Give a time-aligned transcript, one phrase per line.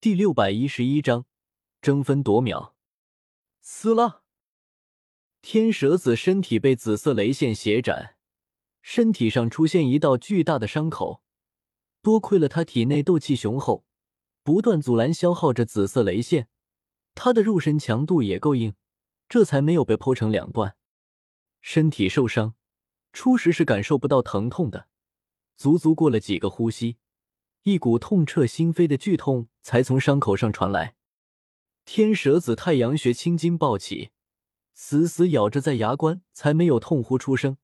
[0.00, 1.26] 第六百一十一章
[1.82, 2.76] 争分夺秒。
[3.60, 4.22] 撕拉！
[5.42, 8.14] 天蛇子身体被紫色雷线斜斩，
[8.80, 11.24] 身体上出现一道巨大的伤口。
[12.00, 13.84] 多亏了他体内斗气雄厚，
[14.44, 16.46] 不断阻拦消耗着紫色雷线，
[17.16, 18.74] 他的肉身强度也够硬，
[19.28, 20.76] 这才没有被剖成两段。
[21.60, 22.54] 身体受伤，
[23.12, 24.86] 初时是感受不到疼痛的，
[25.56, 26.98] 足足过了几个呼吸，
[27.62, 30.94] 一股痛彻心扉的剧痛才从伤口上传来。
[31.84, 34.10] 天蛇子太阳穴青筋暴起，
[34.74, 37.56] 死死咬着在牙关，才没有痛呼出声。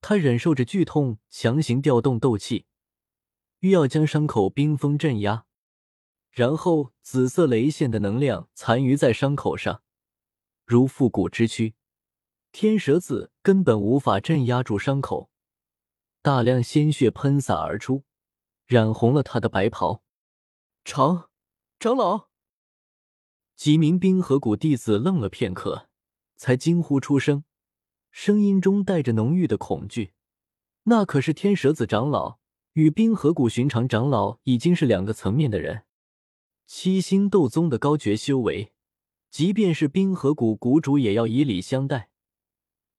[0.00, 2.66] 他忍受着剧痛，强行调动斗气，
[3.60, 5.46] 欲要将伤口冰封镇压。
[6.30, 9.82] 然后，紫色雷线的能量残余在伤口上，
[10.64, 11.74] 如复古之躯。
[12.52, 15.30] 天蛇子根本无法镇压住伤口，
[16.22, 18.04] 大量鲜血喷洒而出，
[18.72, 20.02] 染红了他的白袍。
[20.82, 21.28] 长
[21.78, 22.28] 长老。
[23.54, 25.90] 几名冰河谷弟子愣了片刻，
[26.36, 27.44] 才惊呼出声，
[28.10, 30.14] 声音中带着浓郁的恐惧。
[30.84, 32.38] 那可是天蛇子长老，
[32.72, 35.84] 与冰河谷寻常长老已经是两个层面的人。
[36.66, 38.72] 七星斗宗的高绝修为，
[39.30, 42.08] 即便是冰河谷谷主也要以礼相待，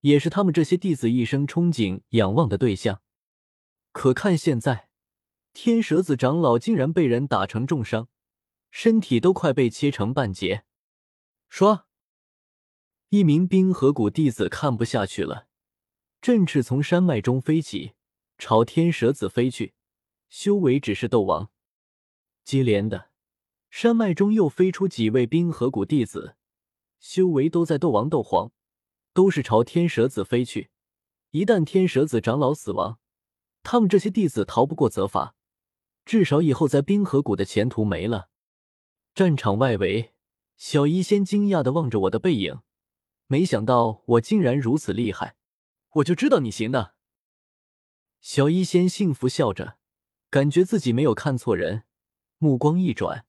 [0.02, 3.02] 也是他们这些弟子一生憧憬仰望的对象。
[3.92, 4.90] 可看现在，
[5.54, 8.10] 天蛇子长老竟然被人打成重伤。
[8.72, 10.66] 身体都快被切成半截，
[11.48, 11.86] 说！
[13.10, 15.48] 一名冰河谷弟子看不下去了，
[16.20, 17.94] 振翅从山脉中飞起，
[18.40, 19.76] 朝天蛇子飞去。
[20.28, 21.52] 修为只是斗王。
[22.44, 23.12] 接连的，
[23.70, 26.36] 山脉中又飞出几位冰河谷弟子，
[27.00, 28.52] 修为都在斗王、斗皇，
[29.14, 30.72] 都是朝天蛇子飞去。
[31.30, 32.98] 一旦天蛇子长老死亡，
[33.62, 35.36] 他们这些弟子逃不过责罚，
[36.06, 38.30] 至少以后在冰河谷的前途没了。
[39.14, 40.14] 战场外围，
[40.58, 42.62] 小医仙惊讶的望着我的背影，
[43.28, 45.36] 没想到我竟然如此厉害，
[45.96, 46.96] 我就知道你行的。
[48.20, 49.78] 小医仙幸福笑着，
[50.30, 51.84] 感觉自己没有看错人，
[52.38, 53.26] 目光一转，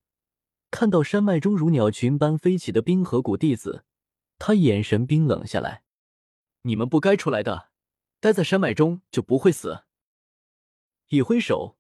[0.71, 3.85] 看到山脉中如鸟群般飞起的冰河谷弟子，
[4.39, 5.83] 他眼神冰冷下来
[6.63, 7.71] ：“你们不该出来的，
[8.21, 9.85] 待在山脉中就不会死。”
[11.09, 11.77] 一挥手，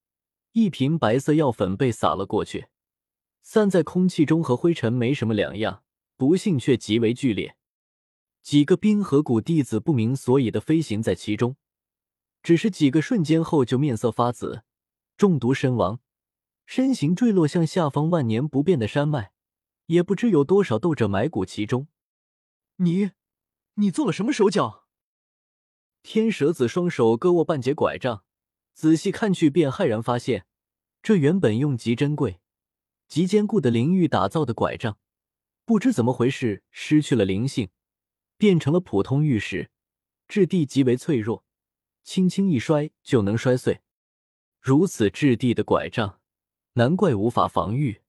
[0.54, 2.69] 一瓶白色药粉被撒了过去。
[3.42, 5.82] 散在空气中和灰尘没什么两样，
[6.16, 7.56] 毒性却极为剧烈。
[8.41, 11.56] 几个冰河谷弟子不明所以的飞行在其中，
[12.41, 14.62] 只是几个瞬间后就面色发紫，
[15.16, 16.00] 中毒身亡，
[16.64, 19.32] 身形坠落向下方万年不变的山脉，
[19.87, 21.88] 也不知有多少斗者埋骨其中。
[22.76, 23.10] 你，
[23.75, 24.84] 你做了什么手脚？
[26.03, 28.24] 天蛇子双手各握半截拐杖，
[28.75, 30.47] 仔细看去便骇然发现，
[31.03, 32.41] 这原本用极珍贵。
[33.07, 34.99] 极坚固的灵玉打造的拐杖，
[35.65, 37.69] 不知怎么回事，失去了灵性，
[38.37, 39.71] 变成了普通玉石，
[40.27, 41.45] 质地极为脆弱，
[42.03, 43.83] 轻轻一摔就能摔碎。
[44.61, 46.21] 如此质地的拐杖，
[46.73, 48.01] 难怪无法防御。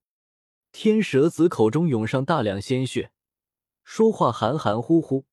[0.72, 3.12] 天蛇子口中涌上大量鲜血，
[3.84, 5.26] 说话含含糊糊，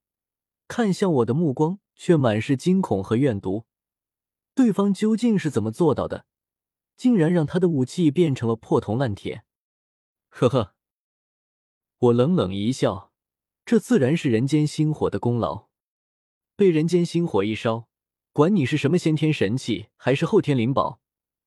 [0.67, 3.65] 看向我的目光却满是惊恐和怨毒。
[4.55, 6.25] 对方究竟是怎么做到的？
[6.95, 9.43] 竟然让他的武器变成了破铜烂铁？
[10.29, 10.75] 呵呵，
[11.97, 13.11] 我冷冷一笑，
[13.65, 15.69] 这自然是人间星火的功劳。
[16.55, 17.89] 被人间星火一烧，
[18.31, 21.01] 管你是什么先天神器，还是后天灵宝，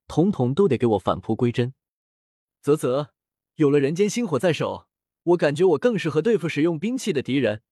[0.09, 1.75] 统统都得给我返璞归真。
[2.61, 3.11] 啧啧，
[3.55, 4.88] 有了人间星火在手，
[5.23, 7.62] 我感觉我更适合对付使用兵器的敌人。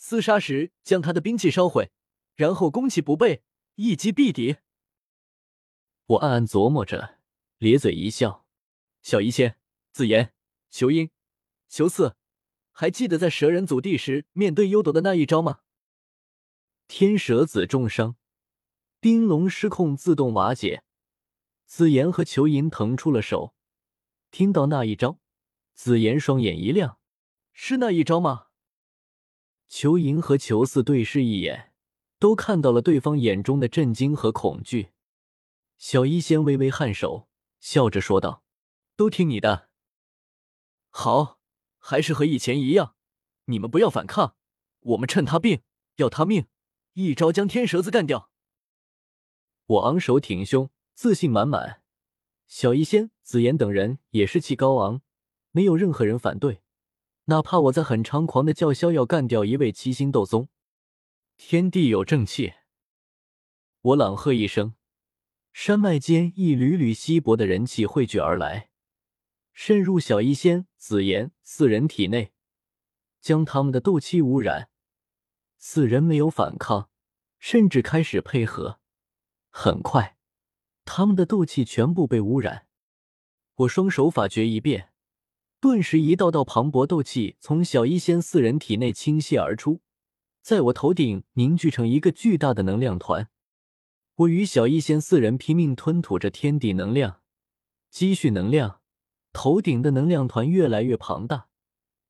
[0.00, 1.90] 厮杀时将他的兵器烧毁，
[2.34, 3.42] 然后攻其不备，
[3.74, 4.56] 一击毙敌。
[6.10, 7.18] 我暗暗琢磨着，
[7.58, 8.44] 咧嘴一笑。
[9.00, 9.56] 小医仙，
[9.92, 10.32] 紫言。
[10.68, 11.10] 裘英、
[11.68, 12.16] 裘四，
[12.72, 15.60] 还记得在蛇人祖地时面对幽斗的那一招吗？
[16.88, 18.16] 天蛇子重伤，
[18.98, 20.82] 冰龙失控自动瓦解，
[21.66, 23.54] 紫妍和裘银腾出了手。
[24.32, 25.20] 听到那一招，
[25.74, 26.98] 紫妍双眼一亮
[27.54, 28.46] ：“是那一招吗？”
[29.68, 31.72] 裘银和裘四对视一眼，
[32.18, 34.90] 都看到了对方眼中的震惊和恐惧。
[35.80, 37.26] 小医仙微微颔首，
[37.58, 38.44] 笑着说道
[38.96, 39.70] ：“都听你的。”
[40.90, 41.40] 好，
[41.78, 42.94] 还是和以前一样，
[43.46, 44.36] 你们不要反抗，
[44.80, 45.62] 我们趁他病，
[45.96, 46.48] 要他命，
[46.92, 48.30] 一招将天蛇子干掉。
[49.64, 51.82] 我昂首挺胸，自信满满。
[52.46, 55.00] 小医仙、紫妍等人也士气高昂，
[55.50, 56.60] 没有任何人反对，
[57.24, 60.50] 哪怕我在很猖狂的叫嚣要干掉一位七星斗宗。
[61.38, 62.52] 天地有正气，
[63.80, 64.74] 我朗喝一声，
[65.52, 68.70] 山脉间一缕缕稀薄的人气汇聚而来。
[69.52, 72.32] 渗入小医仙、紫妍四人体内，
[73.20, 74.70] 将他们的斗气污染。
[75.58, 76.88] 四人没有反抗，
[77.38, 78.80] 甚至开始配合。
[79.50, 80.16] 很快，
[80.84, 82.68] 他们的斗气全部被污染。
[83.56, 84.92] 我双手法诀一变，
[85.60, 89.82] 顿时一道道磅礴斗气从小医仙四人体内倾泻而出，
[90.40, 93.28] 在我头顶凝聚成一个巨大的能量团。
[94.20, 97.22] 我与小医仙四人拼命吞吐着天地能量，
[97.90, 98.82] 积蓄能量，
[99.32, 101.48] 头顶的能量团越来越庞大，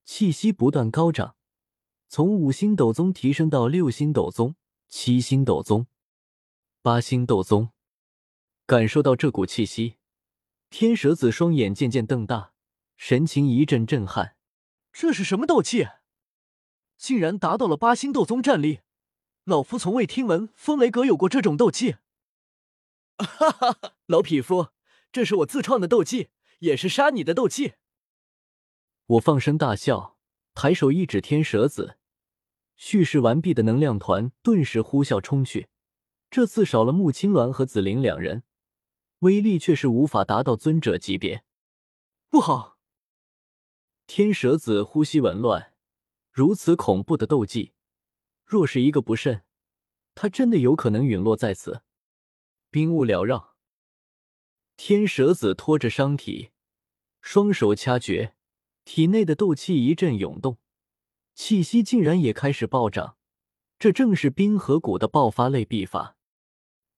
[0.05, 1.37] 气息不断高涨，
[2.09, 4.57] 从五星斗宗提升到六星斗宗、
[4.89, 5.87] 七星斗宗、
[6.83, 7.71] 八星斗宗。
[8.67, 9.97] 感受到这股气息，
[10.69, 12.55] 天蛇子双眼渐渐瞪大，
[12.97, 14.35] 神情一阵震撼。
[14.93, 15.87] 这是什么斗气？
[16.97, 18.81] 竟然达到了八星斗宗战力！
[19.51, 21.97] 老夫从未听闻风雷阁有过这种斗技。
[23.19, 24.69] 哈哈哈，老匹夫，
[25.11, 26.29] 这是我自创的斗技，
[26.61, 27.73] 也是杀你的斗技。
[29.07, 30.17] 我放声大笑，
[30.55, 31.99] 抬手一指天蛇子，
[32.77, 35.69] 蓄势完毕的能量团顿时呼啸冲去。
[36.31, 38.45] 这次少了穆青鸾和紫菱两人，
[39.19, 41.43] 威力却是无法达到尊者级别。
[42.29, 42.79] 不好！
[44.07, 45.75] 天蛇子呼吸紊乱，
[46.31, 47.73] 如此恐怖的斗技。
[48.51, 49.45] 若是一个不慎，
[50.17, 51.83] 他真的有可能陨落在此。
[52.69, 53.55] 冰雾缭绕，
[54.77, 56.51] 天蛇子拖着伤体，
[57.21, 58.35] 双手掐诀，
[58.85, 60.59] 体内的斗气一阵涌动，
[61.33, 63.17] 气息竟然也开始暴涨。
[63.79, 66.17] 这正是冰河谷的爆发类秘法。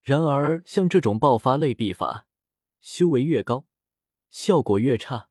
[0.01, 2.27] 然而，像这种爆发类秘法，
[2.81, 3.67] 修为越高，
[4.31, 5.29] 效果越差。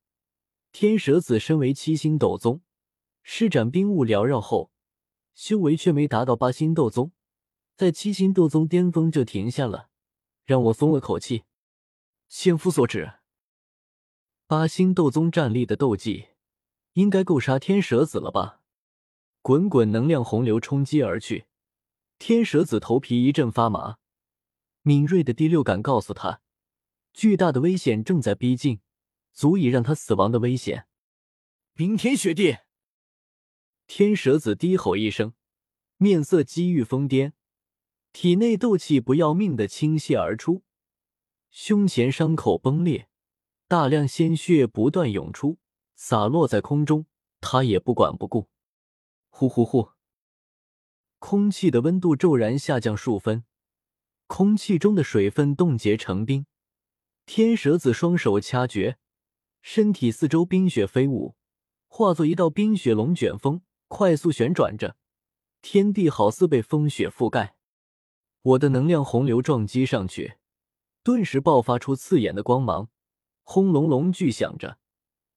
[0.71, 2.61] 天蛇子身为七星斗宗，
[3.23, 4.71] 施展冰雾缭绕后。
[5.33, 7.11] 修为却没达到八星斗宗，
[7.75, 9.89] 在七星斗宗巅峰就停下了，
[10.45, 11.43] 让我松了口气。
[12.27, 13.13] 千夫所指，
[14.47, 16.27] 八星斗宗战力的斗技，
[16.93, 18.61] 应该够杀天蛇子了吧？
[19.41, 21.45] 滚滚能量洪流冲击而去，
[22.19, 23.97] 天蛇子头皮一阵发麻，
[24.83, 26.41] 敏锐的第六感告诉他，
[27.13, 28.81] 巨大的危险正在逼近，
[29.33, 30.87] 足以让他死亡的危险。
[31.73, 32.59] 冰天雪地。
[33.93, 35.33] 天蛇子低吼一声，
[35.97, 37.33] 面色激欲疯癫，
[38.13, 40.63] 体内斗气不要命的倾泻而出，
[41.49, 43.09] 胸前伤口崩裂，
[43.67, 45.59] 大量鲜血不断涌出，
[45.93, 47.05] 洒落在空中。
[47.41, 48.47] 他也不管不顾，
[49.29, 49.89] 呼呼呼！
[51.19, 53.43] 空气的温度骤然下降数分，
[54.25, 56.45] 空气中的水分冻结成冰。
[57.25, 58.97] 天蛇子双手掐诀，
[59.61, 61.35] 身体四周冰雪飞舞，
[61.89, 63.61] 化作一道冰雪龙卷风。
[63.91, 64.95] 快速旋转着，
[65.61, 67.57] 天地好似被风雪覆盖。
[68.41, 70.37] 我的能量洪流撞击上去，
[71.03, 72.87] 顿时爆发出刺眼的光芒，
[73.43, 74.79] 轰隆隆巨响着，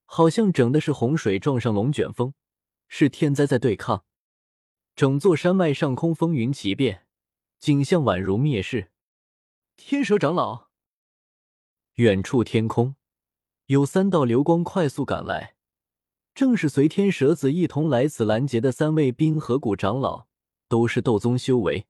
[0.05, 2.33] 好像整的是洪水撞上龙卷风，
[2.87, 4.05] 是天灾在对抗。
[4.95, 7.09] 整座山脉上空风云奇变，
[7.59, 8.93] 景象宛如灭世。
[9.77, 10.69] 天蛇长老，
[11.95, 12.95] 远处天空
[13.67, 15.54] 有三道流光快速赶来。
[16.35, 20.27] 正是随天蛇子一同来此拦截的三位冰河谷长老，
[20.67, 21.87] 都是斗宗修为。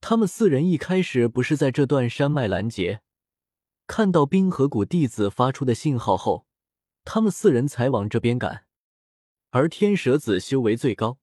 [0.00, 3.00] 他们四人一开始不是在这段山脉拦截，
[3.86, 6.46] 看到冰河谷弟子发出的信号后，
[7.04, 8.66] 他们四人才往这边赶。
[9.50, 11.18] 而天蛇子修为最高，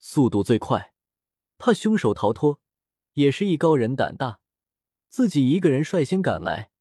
[0.00, 0.92] 速度最快，
[1.56, 2.60] 怕凶手逃脱，
[3.12, 4.40] 也是艺高人胆大，
[5.08, 6.72] 自己一个人率先赶来，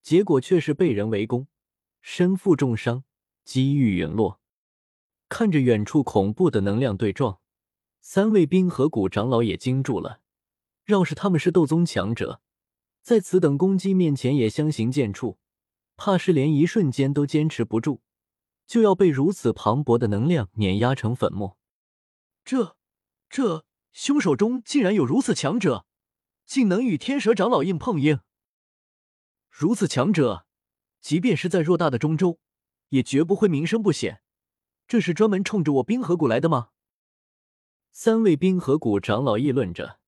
[0.00, 1.48] 结果却是被人围攻，
[2.00, 3.02] 身负重伤。
[3.44, 4.40] 机遇陨落，
[5.28, 7.40] 看着远处恐怖的能量对撞，
[8.00, 10.20] 三位冰河谷长老也惊住了。
[10.86, 12.40] 要是他们是斗宗强者，
[13.00, 15.36] 在此等攻击面前也相形见绌，
[15.96, 18.00] 怕是连一瞬间都坚持不住，
[18.66, 21.56] 就要被如此磅礴的能量碾压成粉末。
[22.44, 22.76] 这、
[23.30, 25.86] 这凶手中竟然有如此强者，
[26.44, 28.20] 竟能与天蛇长老硬碰硬。
[29.48, 30.46] 如此强者，
[31.00, 32.40] 即便是在偌大的中州。
[32.92, 34.20] 也绝不会名声不显，
[34.86, 36.68] 这是专门冲着我冰河谷来的吗？
[37.90, 39.98] 三位冰河谷长老议论着，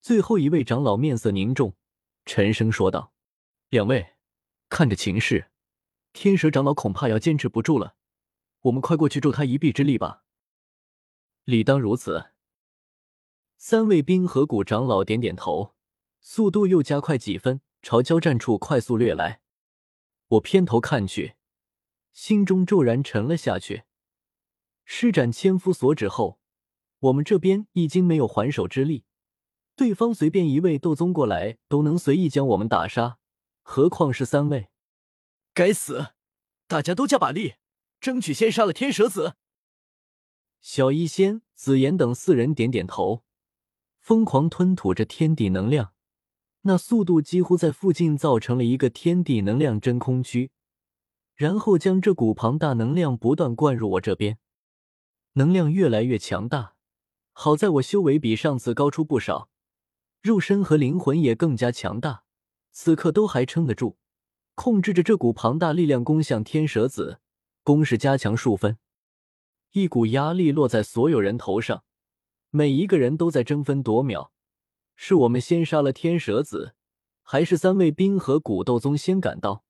[0.00, 1.76] 最后一位长老面色凝重，
[2.24, 3.12] 沉声说道
[3.70, 4.14] ：“两位，
[4.68, 5.50] 看着情势，
[6.12, 7.94] 天蛇长老恐怕要坚持不住了，
[8.62, 10.24] 我们快过去助他一臂之力吧。”
[11.44, 12.30] 理当如此。
[13.56, 15.76] 三位冰河谷长老点点头，
[16.20, 19.42] 速度又加快几分，朝交战处快速掠来。
[20.26, 21.36] 我偏头看去。
[22.12, 23.84] 心中骤然沉了下去。
[24.84, 26.38] 施展千夫所指后，
[26.98, 29.04] 我们这边已经没有还手之力。
[29.74, 33.18] 对方随便一位斗宗过来，都能随意将我们打杀，
[33.62, 34.68] 何况是三位？
[35.54, 36.08] 该死！
[36.66, 37.54] 大家都加把力，
[38.00, 39.36] 争取先杀了天蛇子。
[40.60, 43.24] 小医仙、紫妍等四人点点头，
[43.98, 45.92] 疯狂吞吐着天地能量，
[46.62, 50.50] 那速度几乎在附近造成了一个天地能量真空区，
[51.34, 54.38] 然后将这股庞大能量不断灌入我这边，
[55.32, 56.74] 能量越来越强大。
[57.32, 59.48] 好在我修为比上次高出不少，
[60.20, 62.24] 肉身和灵魂也更加强大，
[62.70, 63.96] 此刻都还撑得住。
[64.54, 67.20] 控制着这股庞大力量攻向天蛇子，
[67.62, 68.76] 攻势加强数分。
[69.72, 71.84] 一股压力落在所有人头上，
[72.50, 74.30] 每一个人都在争分夺秒：
[74.94, 76.74] 是我们先杀了天蛇子，
[77.22, 79.64] 还是三位冰河古斗宗先赶到？